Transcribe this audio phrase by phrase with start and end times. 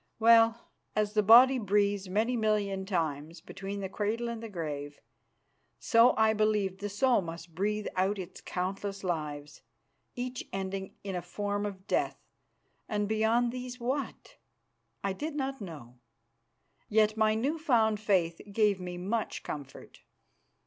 [0.17, 4.99] Well, as the body breathes many million times between the cradle and the grave,
[5.77, 9.61] so I believed the soul must breathe out its countless lives,
[10.15, 12.17] each ending in a form of death.
[12.89, 14.37] And beyond these, what?
[15.03, 15.99] I did not know,
[16.89, 20.01] yet my new found faith gave me much comfort.